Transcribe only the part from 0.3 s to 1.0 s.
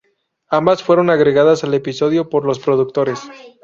Ambas